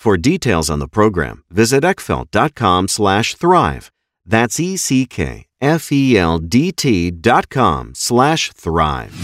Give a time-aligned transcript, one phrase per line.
[0.00, 3.90] For details on the program, visit eckfeldt.com slash thrive.
[4.24, 5.10] That's E-C-K-F-E-L-D-T
[7.10, 9.14] dot com slash thrive.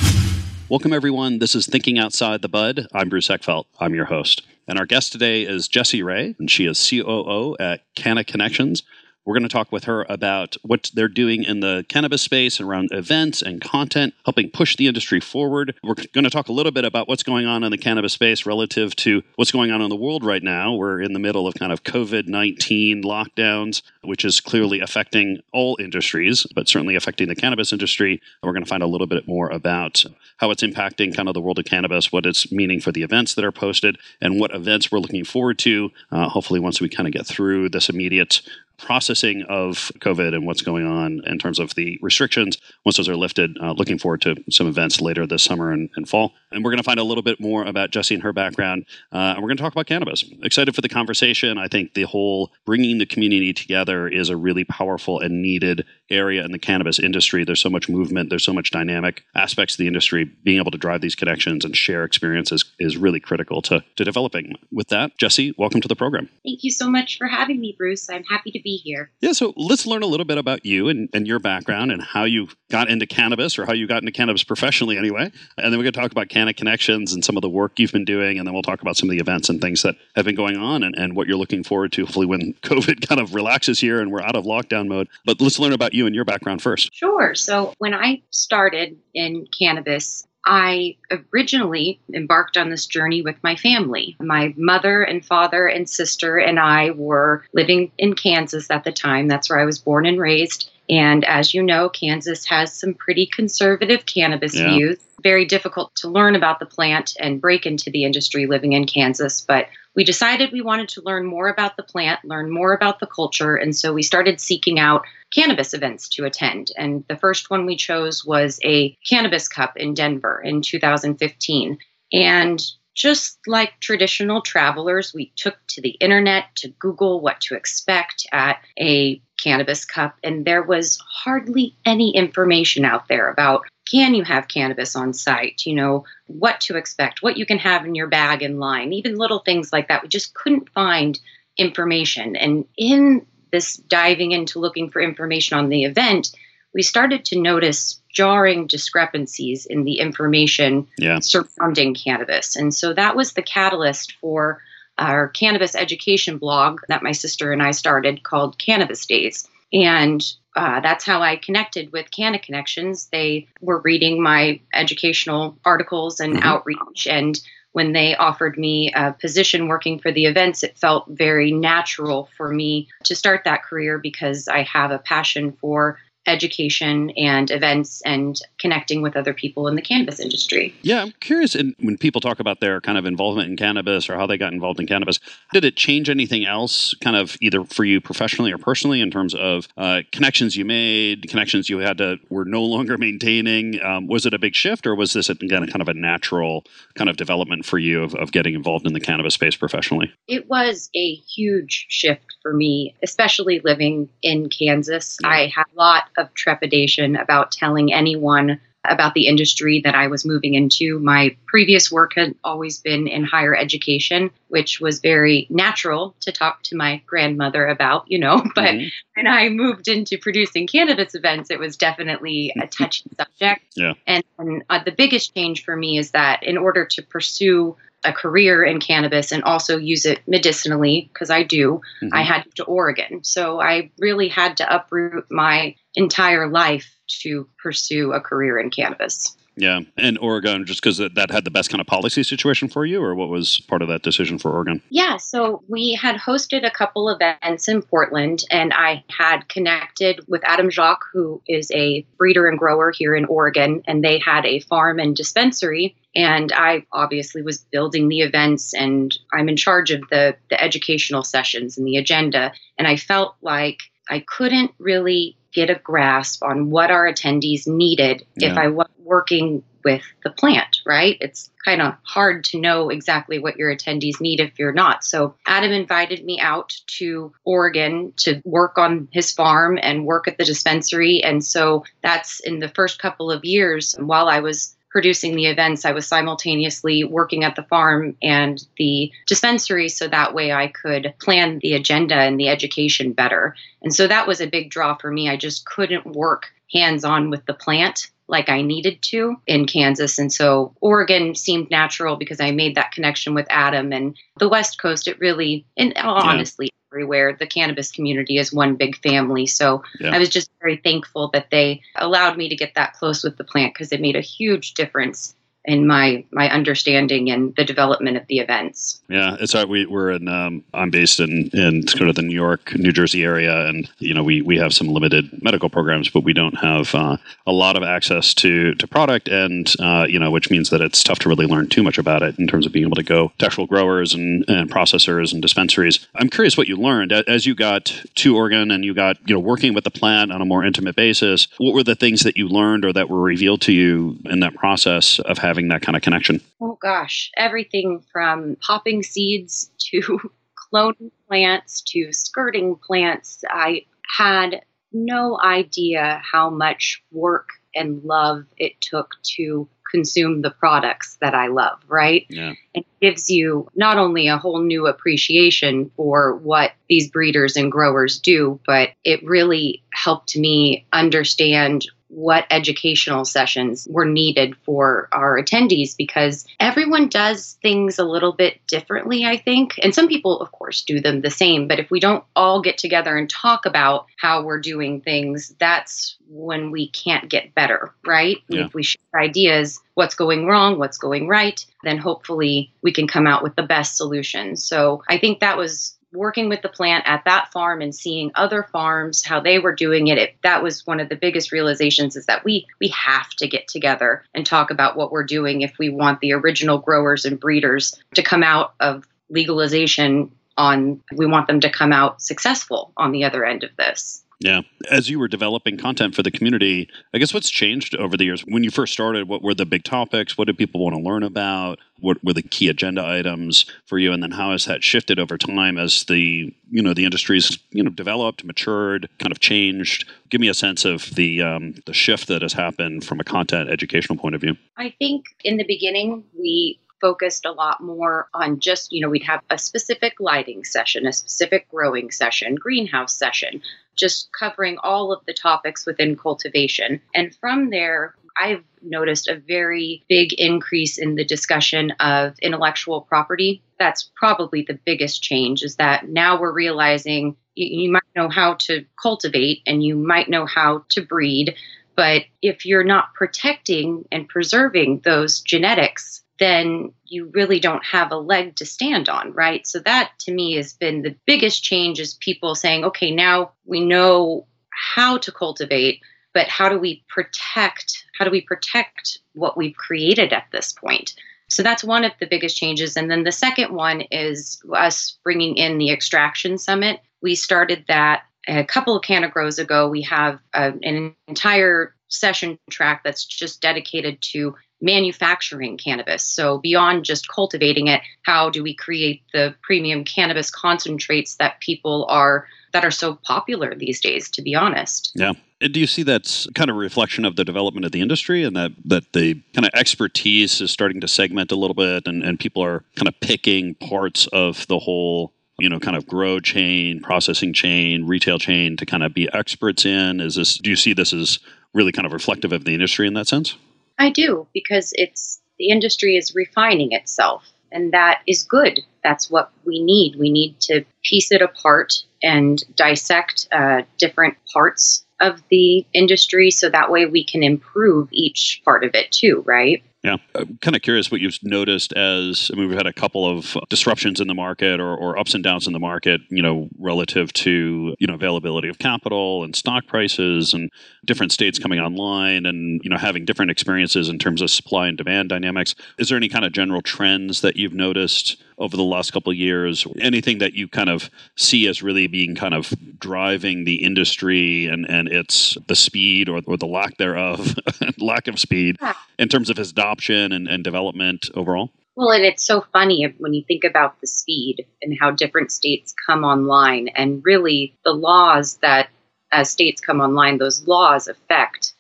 [0.69, 1.39] Welcome, everyone.
[1.39, 2.89] This is Thinking Outside the Bud.
[2.93, 3.65] I'm Bruce Eckfeldt.
[3.81, 4.43] I'm your host.
[4.69, 8.83] And our guest today is Jessi Ray, and she is COO at Canna Connections.
[9.27, 12.91] We're going to talk with her about what they're doing in the cannabis space around
[12.93, 15.75] events and content, helping push the industry forward.
[15.83, 18.47] We're going to talk a little bit about what's going on in the cannabis space
[18.47, 20.75] relative to what's going on in the world right now.
[20.75, 25.77] We're in the middle of kind of COVID 19 lockdowns, which is clearly affecting all
[25.81, 28.23] industries, but certainly affecting the cannabis industry.
[28.45, 30.05] We're going to find a little bit more about
[30.37, 33.35] how it's impacting kind of the world of cannabis, what it's meaning for the events
[33.35, 35.91] that are posted, and what events we're looking forward to.
[36.13, 38.41] Uh, hopefully, once we kind of get through this immediate
[38.79, 42.59] processing of COVID and what's going on in terms of the restrictions.
[42.85, 46.09] Once those are lifted, uh, looking forward to some events later this summer and, and
[46.09, 46.33] fall.
[46.53, 48.87] And we're going to find a little bit more about Jessi and her background.
[49.13, 50.25] Uh, and we're going to talk about cannabis.
[50.43, 51.59] Excited for the conversation.
[51.59, 56.45] I think the whole bringing the community together is a really powerful and needed area
[56.45, 57.45] in the cannabis industry.
[57.45, 60.25] There's so much movement, there's so much dynamic aspects of the industry.
[60.25, 64.55] Being able to drive these connections and share experiences is really critical to, to developing.
[64.71, 66.29] With that, Jessi, welcome to the program.
[66.45, 68.09] Thank you so much for having me, Bruce.
[68.09, 69.13] I'm happy to be here.
[69.21, 72.25] Yeah, so let's learn a little bit about you and, and your background and how
[72.25, 75.31] you got into cannabis or how you got into cannabis professionally anyway.
[75.57, 77.93] And then we're going to talk about Canna Connections and some of the work you've
[77.93, 78.39] been doing.
[78.39, 80.57] And then we'll talk about some of the events and things that have been going
[80.57, 84.01] on and, and what you're looking forward to, hopefully, when COVID kind of relaxes here
[84.01, 85.09] and we're out of lockdown mode.
[85.25, 86.93] But let's learn about you and your background first.
[86.93, 87.37] Sure.
[87.37, 90.97] So when I started in cannabis, I
[91.33, 94.17] originally embarked on this journey with my family.
[94.21, 99.27] My mother and father and sister and I were living in Kansas at the time.
[99.27, 100.71] That's where I was born and raised.
[100.89, 104.69] And as you know, Kansas has some pretty conservative cannabis Yeah.
[104.69, 104.99] views.
[105.27, 109.41] Very difficult to learn about the plant and break into the industry living in Kansas.
[109.41, 113.09] But we decided we wanted to learn more about the plant, learn more about the
[113.09, 113.57] culture.
[113.57, 115.03] And so we started seeking out
[115.35, 116.71] cannabis events to attend.
[116.79, 121.79] And the first one we chose was a cannabis cup in Denver in 2015.
[122.13, 122.63] And
[122.95, 128.59] just like traditional travelers, we took to the internet to Google what to expect at
[128.79, 134.49] a cannabis cup, and there was hardly any information out there about can you have
[134.49, 138.43] cannabis on site, you know, what to expect, what you can have in your bag
[138.43, 140.03] in line, even little things like that.
[140.03, 141.19] We just couldn't find
[141.57, 142.37] information.
[142.37, 146.31] And in this diving into looking for information on the event,
[146.75, 151.21] we started to notice jarring discrepancies in the information Yeah.
[151.21, 152.57] surrounding cannabis.
[152.57, 154.63] And so that was the catalyst for
[154.99, 159.47] our cannabis education blog that my sister and I started called Cannabis Days.
[159.73, 160.25] And
[160.57, 163.09] uh, that's how I connected with Canna Connections.
[163.13, 166.43] They were reading my educational articles and Mhm.
[166.45, 167.07] outreach.
[167.07, 167.39] And
[167.73, 172.49] when they offered me a position working for the events, it felt very natural for
[172.51, 178.41] me to start that career because I have a passion for education and events and
[178.59, 180.75] connecting with other people in the cannabis industry.
[180.83, 181.55] Yeah, I'm curious.
[181.55, 184.53] In, when people talk about their kind of involvement in cannabis or how they got
[184.53, 185.21] involved in cannabis,
[185.53, 189.35] did it change anything else, kind of either for you professionally or personally, in terms
[189.35, 193.81] of uh, connections you made, connections you had to were no longer maintaining?
[193.83, 196.65] Um, was it a big shift, or was this again kind of a natural
[196.95, 200.13] kind of development for you of, of getting involved in the cannabis space professionally?
[200.29, 205.19] It was a huge shift for me, especially living in Kansas.
[205.23, 205.29] Yeah.
[205.29, 210.25] I had a lot of trepidation about telling anyone about the industry that I was
[210.25, 211.01] moving into.
[211.01, 216.63] My previous work had always been in higher education, which was very natural to talk
[216.65, 218.43] to my grandmother about, you know.
[218.55, 218.91] But Mhm.
[219.17, 223.63] when I moved into producing cannabis events, it was definitely a touchy subject.
[223.77, 223.95] Yeah.
[224.07, 228.13] And, and uh, the biggest change for me is that in order to pursue a
[228.13, 232.11] career in cannabis and also use it medicinally, because I do, Mhm.
[232.13, 233.25] I had to Oregon.
[233.25, 239.37] So I really had to uproot my entire life to pursue a career in cannabis.
[239.57, 243.03] Yeah, and Oregon, just because that, had the best kind of policy situation for you,
[243.03, 244.83] or what was part of that decision for Oregon?
[244.91, 250.43] Yeah, so we had hosted a couple events in Portland, and I had connected with
[250.45, 254.61] Adam Jacques, who is a breeder and grower here in Oregon, and they had a
[254.61, 255.97] farm and dispensary.
[256.15, 261.23] And I obviously was building the events, and I'm in charge of the, the educational
[261.23, 262.53] sessions and the agenda.
[262.79, 268.27] And I felt like I couldn't really get a grasp on what our attendees needed
[268.37, 271.17] if I was working with the plant, right?
[271.21, 275.05] It's kind of hard to know exactly what your attendees need if you're not.
[275.05, 280.39] So Adam invited me out to Oregon to work on his farm and work at
[280.39, 281.23] the dispensary.
[281.23, 285.85] And so that's in the first couple of years while I was producing the events,
[285.85, 291.13] I was simultaneously working at the farm and the dispensary so that way I could
[291.21, 293.55] plan the agenda and the education better.
[293.83, 295.29] And so that was a big draw for me.
[295.29, 300.19] I just couldn't work hands on with the plant like I needed to in Kansas.
[300.19, 303.93] And so Oregon seemed natural because I made that connection with Adam.
[303.93, 308.97] And the West Coast, it really, and honestly, everywhere, the cannabis community is one big
[308.97, 309.47] family.
[309.47, 310.15] So Yeah.
[310.15, 313.45] I was just very thankful that they allowed me to get that close with the
[313.45, 315.35] plant because it made a huge difference
[315.67, 319.03] in my my understanding and the development of the events.
[319.09, 320.29] Yeah, it's uh, we we're in.
[320.29, 324.15] Um, I'm based in in sort of the New York, New Jersey area, and you
[324.15, 327.77] know we we have some limited medical programs, but we don't have uh, a lot
[327.77, 331.29] of access to to product, and uh, you know which means that it's tough to
[331.29, 333.67] really learn too much about it in terms of being able to go to actual
[333.67, 336.07] growers and, and processors and dispensaries.
[336.15, 339.41] I'm curious what you learned as you got to Oregon and you got you know
[339.41, 341.49] working with the plant on a more intimate basis.
[341.59, 344.55] What were the things that you learned or that were revealed to you in that
[344.55, 346.41] process of having that kind of connection?
[346.61, 350.31] Oh gosh, everything from popping seeds to
[350.73, 353.43] cloning plants to skirting plants.
[353.49, 353.87] I
[354.17, 361.35] had no idea how much work and love it took to consume the products that
[361.35, 362.27] I love, right?
[362.29, 362.55] Yeah.
[362.75, 368.19] It gives you not only a whole new appreciation for what these breeders and growers
[368.19, 375.97] do, but it really helped me understand what educational sessions were needed for our attendees
[375.97, 379.79] because everyone does things a little bit differently, I think.
[379.83, 381.69] And some people, of course, do them the same.
[381.69, 386.17] But if we don't all get together and talk about how we're doing things, that's
[386.29, 388.39] when we can't get better, right?
[388.49, 388.67] Yeah.
[388.67, 393.27] If we share ideas, what's going wrong, what's going right, then hopefully we can come
[393.27, 394.57] out with the best solution.
[394.57, 398.63] So I think that was working with the plant at that farm and seeing other
[398.63, 402.27] farms how they were doing it, it that was one of the biggest realizations is
[402.27, 405.89] that we we have to get together and talk about what we're doing if we
[405.89, 411.61] want the original growers and breeders to come out of legalization on we want them
[411.61, 414.63] to come out successful on the other end of this Yeah.
[414.91, 418.43] As you were developing content for the community, I guess what's changed over the years?
[418.43, 420.37] When you first started, what were the big topics?
[420.37, 421.79] What did people want to learn about?
[422.01, 424.13] What were the key agenda items for you?
[424.13, 427.83] And then how has that shifted over time as the you know the industry's you
[427.83, 430.07] know developed, matured, kind of changed?
[430.29, 433.71] Give me a sense of the um, the shift that has happened from a content
[433.71, 434.57] educational point of view.
[434.77, 439.23] I think in the beginning, we focused a lot more on just, you know, we'd
[439.23, 443.63] have a specific lighting session, a specific growing session, greenhouse session,
[443.97, 447.01] just covering all of the topics within cultivation.
[447.15, 453.63] And from there, I've noticed a very big increase in the discussion of intellectual property.
[453.79, 458.85] That's probably the biggest change is that now we're realizing you, might know how to
[459.01, 461.57] cultivate and you might know how to breed,
[461.97, 468.17] but if you're not protecting and preserving those genetics, then you really don't have a
[468.17, 469.67] leg to stand on, right?
[469.67, 473.85] So that to me has been the biggest change is people saying, okay, now we
[473.85, 476.01] know how to cultivate,
[476.35, 481.15] but how do we protect how do we protect what we've created at this point?
[481.49, 482.97] So that's one of the biggest changes.
[482.97, 487.01] And then the second one is us bringing in the extraction summit.
[487.23, 489.89] We started that a couple of CannaGrows ago.
[489.89, 496.25] We have uh, an entire session track that's just dedicated to manufacturing cannabis.
[496.25, 502.07] So, beyond just cultivating it, how do we create the premium cannabis concentrates that people
[502.09, 502.47] are
[502.77, 505.13] that are so popular these days to be honest.
[505.15, 505.33] Yeah.
[505.63, 508.45] And do you see that's kind of a reflection of the development of the industry
[508.45, 512.23] and that, that the kind of expertise is starting to segment a little bit and,
[512.23, 516.39] and people are kind of picking parts of the whole you know, kind of grow
[516.39, 520.21] chain, processing chain, retail chain to kind of be experts in?
[520.21, 521.39] Is this, do you see this as
[521.77, 523.57] really kind of reflective of the industry in that sense?
[523.99, 528.81] I do, because it's, the industry is refining itself, and that is good.
[529.05, 530.17] That's what we need.
[530.19, 536.69] We need to piece it apart and dissect uh, different parts of the industry so
[536.69, 539.83] that way we can improve each part of it too, right?
[540.07, 540.19] Yeah.
[540.37, 543.57] I'm kind of curious what you've noticed as I mean, we've had a couple of
[543.69, 547.33] disruptions in the market or, or ups and downs in the market, you know, relative
[547.33, 550.71] to, you know, availability of capital and stock prices and
[551.05, 554.97] different states coming online and, you know, having different experiences in terms of supply and
[554.97, 555.75] demand dynamics.
[555.99, 559.37] Is there any kind of general trends that you've noticed over the last couple of
[559.37, 559.89] years?
[559.99, 564.89] Anything that you kind of see as really being kind of driving the industry and,
[564.89, 567.57] and its the speed or, or the lack thereof,
[567.99, 568.77] lack of speed
[569.19, 569.96] in terms of its adoption
[570.33, 571.71] and, and development overall?
[571.97, 575.95] Well, and it's so funny when you think about the speed and how different states
[576.07, 578.91] come online, and really the laws that,
[579.33, 581.73] as states come online, those laws affect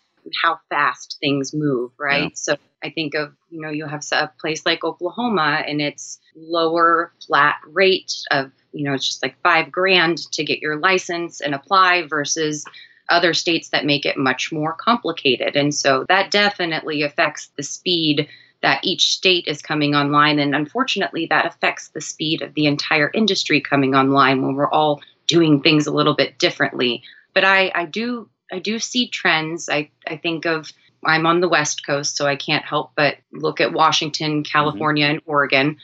[0.42, 2.22] how fast things move, right?
[2.22, 2.28] Yeah.
[2.34, 7.12] So I think of, you know, you have a place like Oklahoma and it's lower
[7.26, 11.54] flat rate of, you know, it's just like five grand to get your license and
[11.54, 12.64] apply versus
[13.08, 15.56] other states that make it much more complicated.
[15.56, 18.28] And so that definitely affects the speed
[18.62, 20.38] that each state is coming online.
[20.38, 25.02] And unfortunately, that affects the speed of the entire industry coming online when we're all
[25.26, 27.02] doing things a little bit differently.
[27.34, 29.68] But I, I do I do see trends.
[29.68, 30.72] I, I think of
[31.04, 34.50] I'm on the West Coast, so I can't help but look at Washington, mm-hmm.
[34.50, 35.14] California, mm-hmm.
[35.14, 35.76] and Oregon.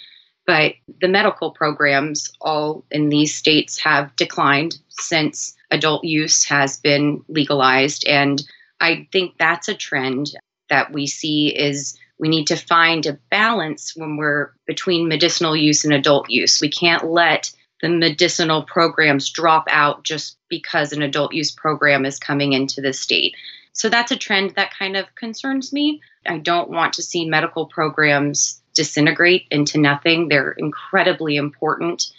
[0.46, 7.24] But the medical programs all in these states have declined since adult use has been
[7.28, 8.04] legalized.
[8.06, 8.42] And
[8.80, 10.32] I think that's a trend
[10.68, 15.84] that we see is we need to find a balance when we're between medicinal use
[15.84, 16.60] and adult use.
[16.60, 22.18] We can't let the medicinal programs drop out just because an adult use program is
[22.18, 23.34] coming into the state.
[23.72, 26.00] So that's a trend that kind of concerns me.
[26.26, 30.28] I don't want to see medical programs disintegrate into nothing.
[30.28, 32.12] They're incredibly important,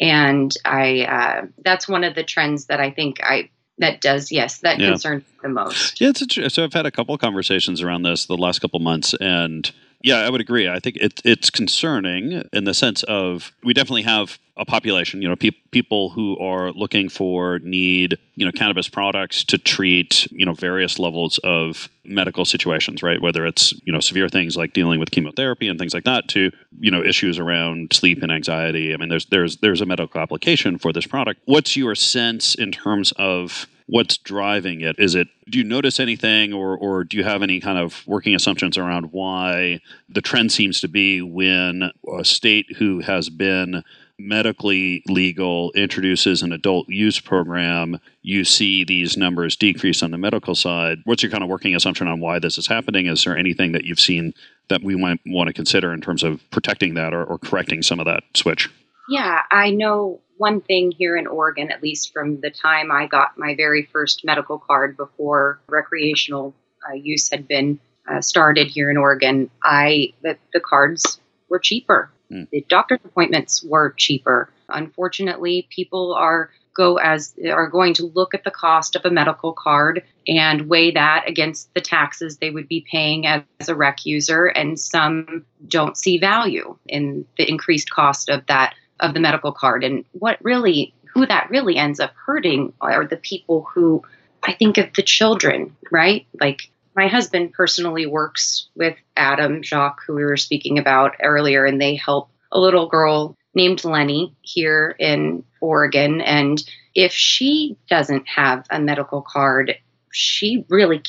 [0.00, 4.58] and I uh, that's one of the trends that I think I that does yes
[4.58, 4.90] that yeah.
[4.90, 6.00] concerns the most.
[6.00, 9.14] Yeah, it's so I've had a couple of conversations around this the last couple months,
[9.20, 9.70] and
[10.02, 10.68] yeah, I would agree.
[10.68, 15.28] I think it, it's concerning in the sense of we definitely have a population, you
[15.28, 20.44] know, pe- people who are looking for need, you know, cannabis products to treat, you
[20.44, 23.20] know, various levels of medical situations, right?
[23.20, 26.50] Whether it's, you know, severe things like dealing with chemotherapy and things like that to,
[26.78, 28.92] you know, issues around sleep and anxiety.
[28.94, 31.40] I mean, there's there's there's a medical application for this product.
[31.44, 34.96] What's your sense in terms of what's driving it?
[34.98, 38.34] Is it do you notice anything or or do you have any kind of working
[38.34, 43.82] assumptions around why the trend seems to be when a state who has been
[44.18, 50.54] medically legal introduces an adult use program, you see these numbers decrease on the medical
[50.54, 50.98] side.
[51.04, 53.06] What's your kind of working assumption on why this is happening?
[53.06, 54.34] Is there anything that you've seen
[54.68, 57.98] that we might want to consider in terms of protecting that or, or correcting some
[57.98, 58.68] of that switch?
[59.08, 63.36] Yeah, I know one thing here in Oregon, at least from the time I got
[63.36, 66.54] my very first medical card before recreational
[66.88, 67.78] uh, use had been
[68.10, 72.10] uh, started here in Oregon, I the, the cards were cheaper.
[72.30, 72.48] Mm.
[72.50, 74.50] The doctor's appointments were cheaper.
[74.68, 79.52] Unfortunately, people are go as are going to look at the cost of a medical
[79.52, 84.06] card and weigh that against the taxes they would be paying as, as a rec
[84.06, 89.52] user and some don't see value in the increased cost of that of the medical
[89.52, 94.02] card and what really who that really ends up hurting are the people who
[94.42, 96.26] I think of the children, right?
[96.40, 101.80] Like my husband personally works with Adam Jacques, who we were speaking about earlier, and
[101.80, 106.20] they help a little girl named Lenny here in Oregon.
[106.20, 106.62] And
[106.94, 109.76] if she doesn't have a medical card,
[110.12, 111.02] she really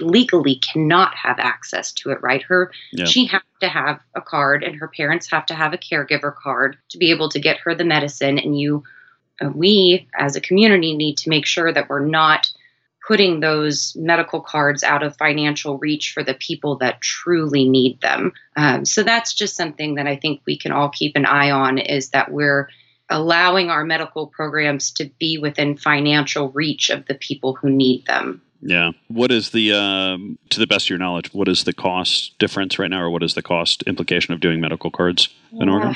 [0.00, 3.04] legally cannot have access to it right her yeah.
[3.04, 6.76] she has to have a card and her parents have to have a caregiver card
[6.88, 8.82] to be able to get her the medicine and you
[9.40, 12.50] uh, we as a community need to make sure that we're not
[13.06, 18.32] putting those medical cards out of financial reach for the people that truly need them.
[18.56, 21.78] Um, so that's just something that I think we can all keep an eye on
[21.78, 22.68] is that we're
[23.10, 28.40] allowing our medical programs to be within financial reach of the people who need them.
[28.64, 28.92] Yeah.
[29.08, 32.78] What is the, um, to the best of your knowledge, what is the cost difference
[32.78, 35.90] right now, or what is the cost implication of doing medical cards in Oregon?
[35.90, 35.94] Uh,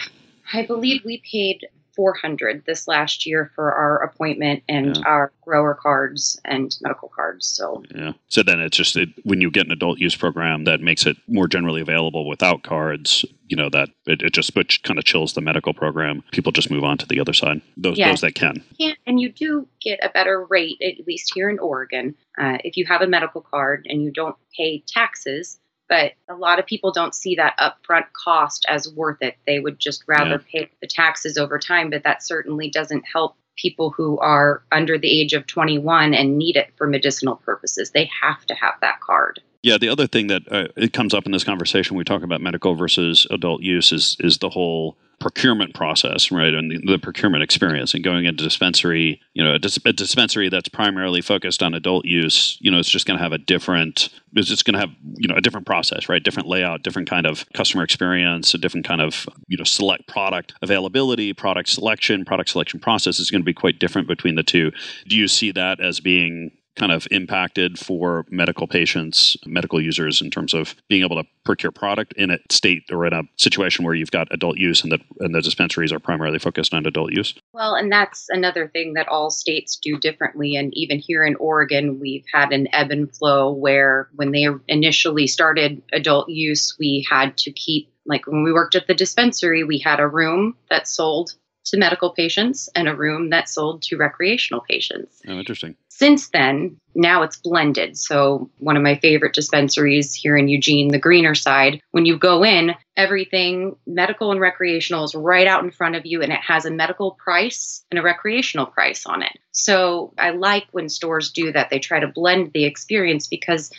[0.53, 1.67] I believe we paid
[1.99, 5.03] 400 this last year for our appointment and yeah.
[5.05, 7.45] our grower cards and medical cards.
[7.49, 8.13] So yeah.
[8.29, 11.17] So then it's just it, when you get an adult use program that makes it
[11.27, 13.25] more generally available without cards.
[13.49, 16.23] You know that it, it just which kind of chills the medical program.
[16.31, 17.63] People just move on to the other side.
[17.77, 18.63] Those those that can.
[18.77, 22.77] Yeah, and you do get a better rate at least here in Oregon uh, if
[22.77, 26.93] you have a medical card and you don't pay taxes but a lot of people
[26.93, 29.37] don't see that upfront cost as worth it.
[29.47, 30.61] They would just rather yeah.
[30.61, 35.21] pay the taxes over time, but that certainly doesn't help people who are under the
[35.21, 37.91] age of 21 and need it for medicinal purposes.
[37.91, 39.41] They have to have that card.
[39.63, 42.41] Yeah, the other thing that uh, it comes up in this conversation we talk about
[42.41, 47.43] medical versus adult use is is the whole procurement process, right, and the, the, procurement
[47.43, 51.75] experience, and going into dispensary, you know, a, dis- a, dispensary that's primarily focused on
[51.75, 54.81] adult use, you know, it's just going to have a different, it's just going to
[54.81, 58.59] have, you know, a different process, right, different layout, different kind of customer experience, a
[58.59, 63.43] different kind of, you know, select product availability, product selection, product selection process is going
[63.43, 64.71] to be quite different between the two.
[65.09, 70.31] Do you see that as being kind of impacted for medical patients, medical users in
[70.31, 73.95] terms of being able to procure product in a state or in a situation where
[73.95, 77.35] you've got adult use and the and the dispensaries are primarily focused on adult use?
[77.53, 80.57] Well, and that's another thing that all states do differently.
[80.57, 85.27] And even here in Oregon, we've had an ebb and flow where when they initially
[85.27, 89.79] started adult use, we had to keep like when we worked at the dispensary, we
[89.79, 91.35] had a room that sold
[91.71, 95.21] to medical patients and a room that sold to recreational patients.
[95.27, 95.77] Oh, interesting.
[95.89, 97.97] Since then, now it's blended.
[97.97, 102.45] So, one of my favorite dispensaries here in Eugene, the greener side, when you go
[102.45, 106.65] in, everything medical and recreational is right out in front of you, and it has
[106.65, 109.37] a medical price and a recreational price on it.
[109.51, 111.69] So, I like when stores do that.
[111.71, 113.73] They try to blend the experience because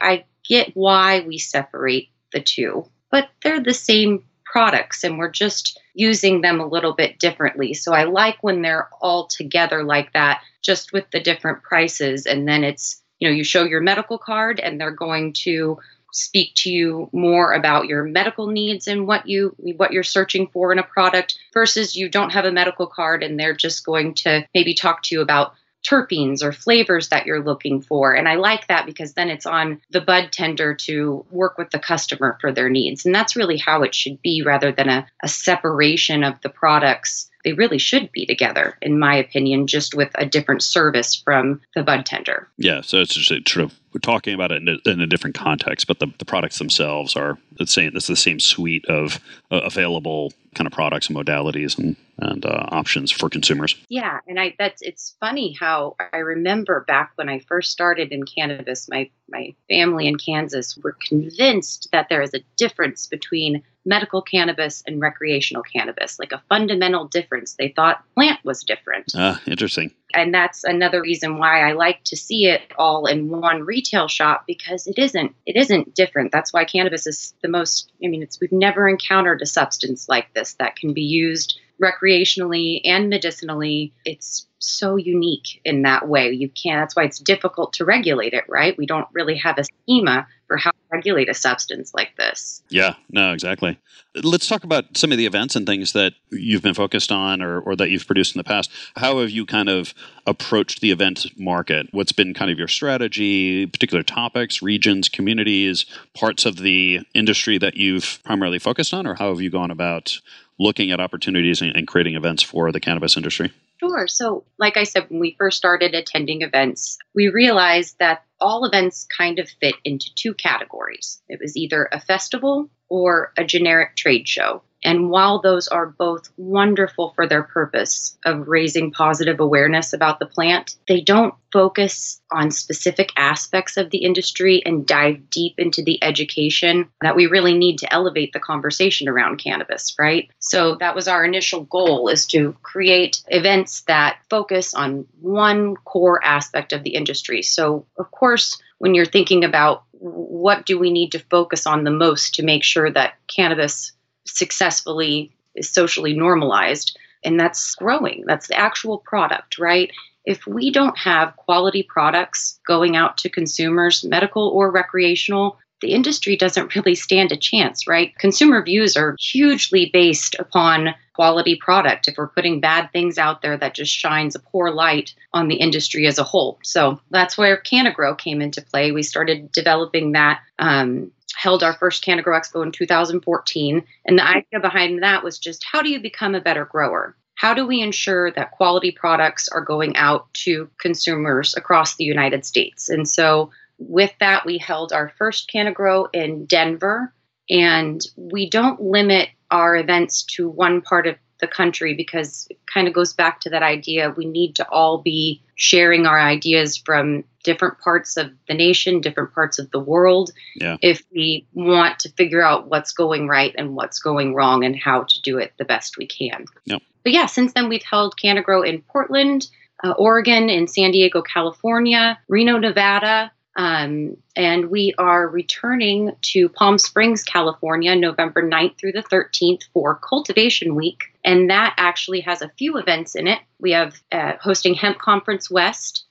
[0.00, 5.80] I get why we separate the two, but they're the same products and we're just
[5.94, 7.74] using them a little bit differently.
[7.74, 12.26] So I like when they're all together like that, just with the different prices.
[12.26, 15.78] And then it's, you know, you show your medical card and they're going to
[16.12, 20.70] speak to you more about your medical needs and what you what you're searching for
[20.70, 24.46] in a product versus you don't have a medical card and they're just going to
[24.54, 25.54] maybe talk to you about
[25.88, 28.14] terpenes or flavors that you're looking for.
[28.14, 31.78] And I like that because then it's on the bud tender to work with the
[31.78, 33.04] customer for their needs.
[33.04, 37.30] And that's really how it should be rather than a, a separation of the products.
[37.44, 41.82] They really should be together, in my opinion, just with a different service from the
[41.82, 42.48] bud tender.
[42.56, 45.36] Yeah, so it's just sort of we're talking about it in a, in a different
[45.36, 47.92] context, but the, the products themselves are the same.
[47.94, 49.20] It's the same suite of
[49.52, 53.76] uh, available kind of products and modalities and and uh, options for consumers.
[53.88, 58.24] Yeah, and I that's it's funny how I remember back when I first started in
[58.24, 64.22] cannabis, my my family in Kansas were convinced that there is a difference between medical
[64.22, 67.54] cannabis and recreational cannabis, like a fundamental difference.
[67.54, 69.12] They thought plant was different.
[69.14, 69.92] Ah, interesting.
[70.14, 74.44] And that's another reason why I like to see it all in one retail shop
[74.46, 76.32] because it isn't it isn't different.
[76.32, 80.32] That's why cannabis is the most I mean, it's we've never encountered a substance like
[80.34, 83.92] this that can be used recreationally and medicinally.
[84.04, 86.30] It's so unique in that way.
[86.30, 88.76] You can't, that's why it's difficult to regulate it, right?
[88.76, 92.62] We don't really have a schema for how to regulate a substance like this.
[92.68, 93.78] Yeah, no, exactly.
[94.14, 97.60] Let's talk about some of the events and things that you've been focused on or,
[97.60, 98.70] or that you've produced in the past.
[98.96, 99.94] How have you kind of
[100.26, 101.88] approached the event market?
[101.92, 107.76] What's been kind of your strategy, particular topics, regions, communities, parts of the industry that
[107.76, 110.18] you've primarily focused on, or how have you gone about
[110.58, 113.52] looking at opportunities and, and creating events for the cannabis industry?
[113.88, 114.08] Sure.
[114.08, 119.06] So, like I said, when we first started attending events, we realized that all events
[119.16, 121.20] kind of fit into two categories.
[121.28, 124.62] It was either a festival or a generic trade show.
[124.84, 130.26] And while those are both wonderful for their purpose of raising positive awareness about the
[130.26, 136.02] plant, they don't focus on specific aspects of the industry and dive deep into the
[136.02, 140.30] education that we really need to elevate the conversation around cannabis, right?
[140.40, 146.22] So that was our initial goal is to create events that focus on one core
[146.24, 147.42] aspect of the industry.
[147.42, 151.90] So of course, when you're thinking about what do we need to focus on the
[151.90, 153.92] most to make sure that cannabis
[154.26, 158.24] successfully is socially normalized and that's growing.
[158.26, 159.90] That's the actual product right?
[160.24, 166.34] If we don't have quality products going out to consumers medical or recreational the industry
[166.34, 168.16] doesn't really stand a chance right?
[168.18, 172.08] Consumer views are hugely based upon quality product.
[172.08, 175.56] If we're putting bad things out there that just shines a poor light on the
[175.56, 176.58] industry as a whole.
[176.62, 178.92] So that's where CannaGrow came into play.
[178.92, 183.84] We started developing that um, held our first CannaGrow Expo in 2014.
[184.06, 187.16] And the idea behind that was just how do you become a better grower?
[187.36, 192.46] How do we ensure that quality products are going out to consumers across the United
[192.46, 192.88] States?
[192.88, 197.12] And so, with that, we held our first CannaGrow in Denver.
[197.50, 202.86] And we don't limit our events to one part of the country because it kind
[202.88, 207.24] of goes back to that idea we need to all be sharing our ideas from
[207.44, 210.76] different parts of the nation, different parts of the world, Yeah.
[210.82, 215.02] if we want to figure out what's going right and what's going wrong and how
[215.04, 216.46] to do it the best we can.
[216.64, 216.82] Yep.
[217.02, 219.46] But yeah, since then we've held CannaGrow in Portland,
[219.84, 226.78] uh, Oregon, in San Diego, California, Reno, Nevada, um, and we are returning to Palm
[226.78, 231.04] Springs, California, November 9th through the 13th for Cultivation Week.
[231.24, 233.38] And that actually has a few events in it.
[233.60, 236.04] We have uh, hosting Hemp Conference West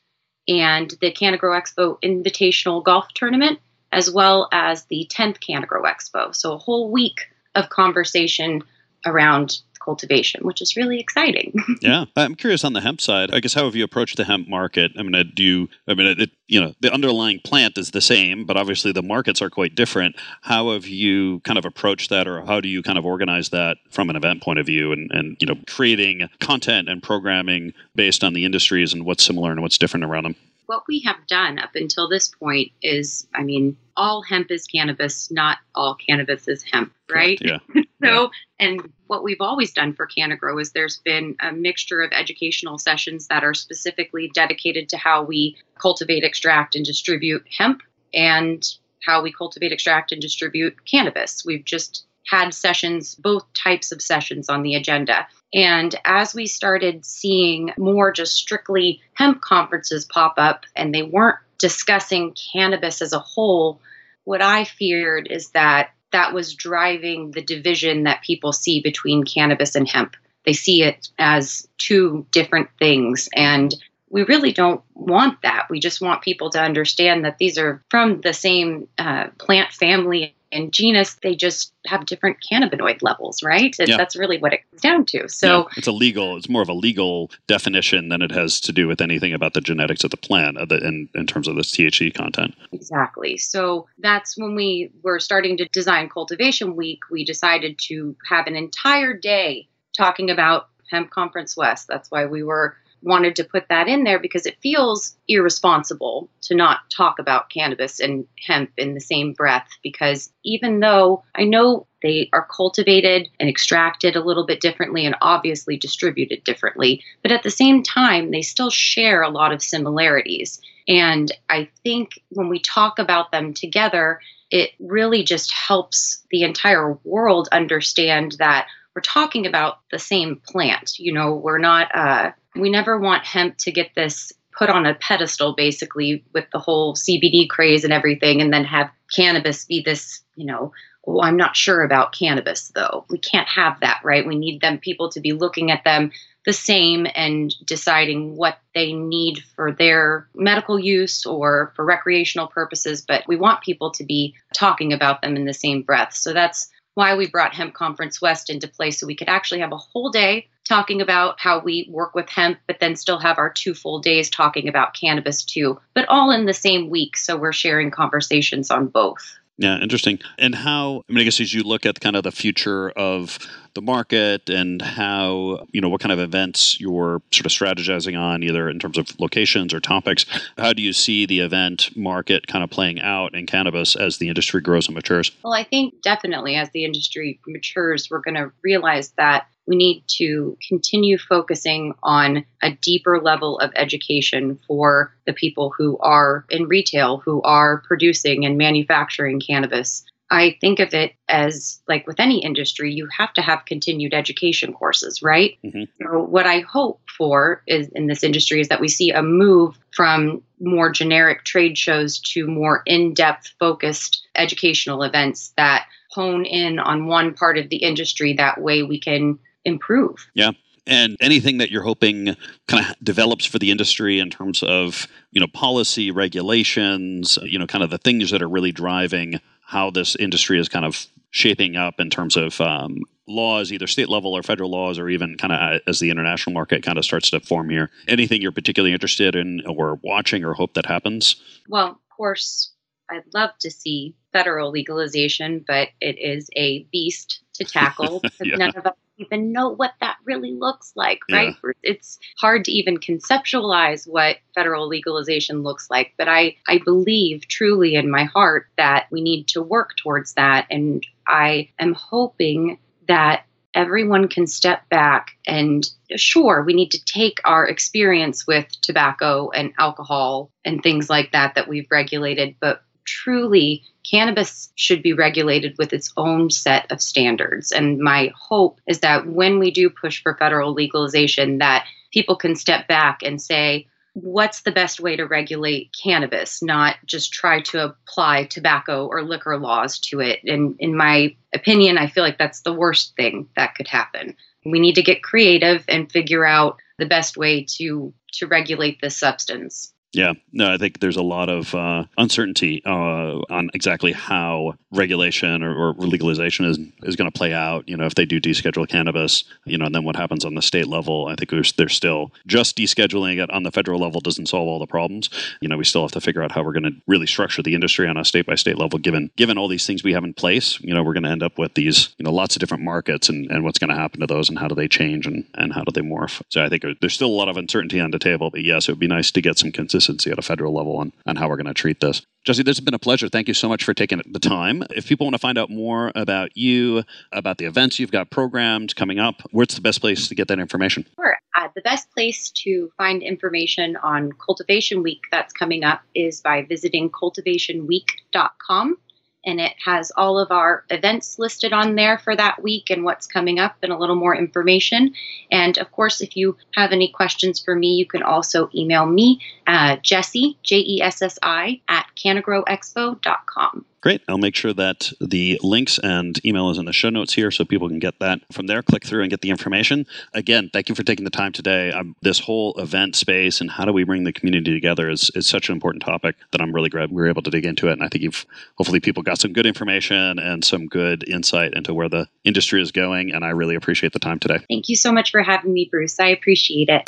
[0.48, 3.60] and the CannaGrow Expo Invitational Golf Tournament,
[3.92, 6.34] as well as the 10th CannaGrow Expo.
[6.34, 8.64] So a whole week of conversation
[9.06, 11.54] around cultivation, which is really exciting.
[11.82, 13.34] yeah, I'm curious on the hemp side.
[13.34, 14.92] I guess how have you approached the hemp market?
[14.98, 15.70] I mean, uh, do you?
[15.88, 19.42] I mean, it, you know, the underlying plant is the same, but obviously the markets
[19.42, 20.16] are quite different.
[20.42, 23.78] How have you kind of approached that, or how do you kind of organize that
[23.90, 28.24] from an event point of view, and and you know, creating content and programming based
[28.24, 30.36] on the industries and what's similar and what's different around them?
[30.66, 35.30] What we have done up until this point is, I mean, all hemp is cannabis,
[35.32, 37.40] not all cannabis is hemp, right?
[37.42, 37.60] Yeah.
[38.04, 42.78] So, and what we've always done for CannaGrow is there's been a mixture of educational
[42.78, 47.82] sessions that are specifically dedicated to how we cultivate, extract, and distribute hemp
[48.14, 48.62] and
[49.06, 51.46] how we cultivate, extract, and distribute cannabis.
[51.46, 55.28] We've just had sessions, both types of sessions on the agenda.
[55.54, 61.38] And as we started seeing more just strictly hemp conferences pop up and they weren't
[61.60, 63.80] discussing cannabis as a whole,
[64.24, 69.76] what I feared is that that was driving the division that people see between cannabis
[69.76, 70.16] and hemp.
[70.46, 73.30] They see it as two different things.
[73.36, 73.74] And
[74.10, 75.68] we really don't want that.
[75.70, 80.36] We just want people to understand that these are from the same uh, plant family
[80.54, 81.16] and genus.
[81.16, 83.76] They just have different cannabinoid levels, right?
[83.80, 83.98] Yeah.
[83.98, 85.28] That's really what it comes down to.
[85.28, 86.38] So, Yeah, it's a legal.
[86.38, 89.62] It's more of a legal definition than it has to do with anything about the
[89.62, 92.56] genetics of the plant, the, in in terms of this THC content.
[92.72, 93.38] Exactly.
[93.38, 98.56] So that's when we were starting to design Cultivation Week, we decided to have an
[98.56, 101.88] entire day talking about Hemp Conference West.
[101.88, 106.56] That's why we were wanted to put that in there because it feels irresponsible to
[106.56, 111.88] not talk about cannabis and hemp in the same breath because even though I know
[112.02, 117.44] they are cultivated and extracted a little bit differently and obviously distributed differently, but at
[117.44, 120.62] the same time they still share a lot of similarities.
[120.88, 124.20] And I think when we talk about them together,
[124.52, 131.00] it really just helps the entire world understand that we're talking about the same plant.
[131.00, 134.96] You know, we're not, uh, we never want hemp to get this put on a
[134.96, 140.22] pedestal basically with the whole CBD craze and everything, and then have cannabis be this,
[140.36, 140.72] you know,
[141.08, 143.06] oh, I'm not sure about cannabis though.
[143.10, 144.26] We can't have that, right?
[144.26, 146.12] We need them people to be looking at them
[146.46, 153.04] the same and deciding what they need for their medical use or for recreational purposes,
[153.08, 156.14] but we want people to be talking about them in the same breath.
[156.14, 159.72] So that's why we brought Hemp Conference West into play so we could actually have
[159.72, 163.50] a whole day talking about how we work with hemp, but then still have our
[163.50, 167.18] two full days talking about cannabis too, but all in the same week.
[167.18, 169.38] So we're sharing conversations on both.
[169.58, 170.20] Yeah, interesting.
[170.40, 173.38] And how, I mean, I guess as you look at kind of the future of
[173.76, 178.42] the market and how, you know, what kind of events you're sort of strategizing on,
[178.42, 180.26] either in terms of locations or topics,
[180.58, 184.28] how do you see the event market kind of playing out in cannabis as the
[184.28, 185.32] industry grows and matures?
[185.44, 190.04] Well, I think definitely as the industry matures, we're going to realize that we need
[190.18, 196.68] to continue focusing on a deeper level of education for the people who are in
[196.68, 200.04] retail, who are producing and manufacturing cannabis.
[200.34, 204.74] I think of it as like with any industry, you have to have continued education
[204.74, 205.58] courses, right?
[205.64, 205.84] Mm-hmm.
[206.02, 209.78] So, what I hope for is in this industry is that we see a move
[209.92, 216.80] from more generic trade shows to more in depth focused educational events that hone in
[216.80, 218.34] on one part of the industry.
[218.34, 220.28] That way, we can improve.
[220.34, 220.52] Yeah.
[220.86, 222.36] And anything that you're hoping
[222.68, 227.68] kind of develops for the industry in terms of, you know, policy, regulations, you know,
[227.68, 231.76] kind of the things that are really driving how this industry is kind of shaping
[231.76, 235.54] up in terms of um, laws, either state level or federal laws, or even kind
[235.54, 237.90] of uh, as the international market kind of starts to form here.
[238.08, 241.38] Anything you're particularly interested in or watching or hope that happens?
[241.70, 242.74] Well, of course,
[243.10, 248.56] I'd love to see federal legalization, but it is a beast to tackle yeah.
[248.56, 251.56] none of us even know what that really looks like, right?
[251.64, 251.72] Yeah.
[251.84, 257.96] It's hard to even conceptualize what federal legalization looks like, but I, I believe truly
[257.96, 260.68] in my heart that we need to work towards that.
[260.70, 267.40] And I am hoping that everyone can step back and sure we need to take
[267.44, 273.84] our experience with tobacco and alcohol and things like that that we've regulated but truly
[274.10, 277.72] cannabis should be regulated with its own set of standards.
[277.72, 282.56] And my hope is that when we do push for federal legalization that people can
[282.56, 286.62] step back and say what's the best way to regulate cannabis?
[286.62, 290.40] Not just try to apply tobacco or liquor laws to it.
[290.44, 294.36] And in my opinion i feel like that's the worst thing that could happen.
[294.66, 299.18] We need to get creative and figure out the best way to to regulate this
[299.18, 304.76] substance yeah, no, I think there's a lot of uh, uncertainty uh, on exactly how
[304.92, 307.90] regulation or, or legalization is is going to play out.
[307.90, 310.62] You know, if they do deschedule cannabis, you know, and then what happens on the
[310.62, 311.26] state level.
[311.26, 314.78] I think there's, there's still just descheduling it on the federal level doesn't solve all
[314.78, 315.32] the problems.
[315.62, 317.74] You know, we still have to figure out how we're going to really structure the
[317.74, 319.00] industry on a state by state level.
[319.00, 321.42] Given given all these things we have in place, you know, we're going to end
[321.42, 324.20] up with these you know lots of different markets and, and what's going to happen
[324.20, 326.44] to those and how do they change and, and how do they morph.
[326.50, 328.52] So I think there's still a lot of uncertainty on the table.
[328.52, 331.14] But yes, it would be nice to get some consistency at a federal level on,
[331.26, 332.22] on how we're going to treat this.
[332.46, 333.30] Jessi, this has been a pleasure.
[333.30, 334.84] Thank you so much for taking the time.
[334.90, 338.96] If people want to find out more about you, about the events you've got programmed
[338.96, 341.06] coming up, where's the best place to get that information?
[341.16, 341.38] Sure.
[341.56, 346.64] Uh, the best place to find information on Cultivation Week that's coming up is by
[346.64, 348.98] visiting cultivationweek.com
[349.46, 353.28] and it has all of our events listed on there for that week and what's
[353.28, 355.14] coming up and a little more information.
[355.52, 359.42] And of course, if you have any questions for me, you can also email me,
[359.68, 363.86] uh, Jessi, J E S S I, at cannagrowexpo.com.
[364.04, 364.22] Great.
[364.28, 367.64] I'll make sure that the links and email is in the show notes here so
[367.64, 370.06] people can get that from there, click through and get the information.
[370.34, 371.90] Again, thank you for taking the time today.
[371.90, 375.48] Um, this whole event space and how do we bring the community together is, is
[375.48, 377.94] such an important topic that I'm really glad we were able to dig into it.
[377.94, 381.94] And I think you've hopefully people got some good information and some good insight into
[381.94, 383.32] where the industry is going.
[383.32, 384.60] And I really appreciate the time today.
[384.70, 386.20] Thank you so much for having me, Bruce.
[386.20, 387.04] I appreciate it.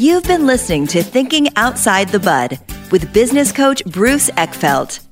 [0.00, 2.58] You've been listening to Thinking Outside the Bud
[2.90, 5.11] with business coach Bruce Eckfeldt.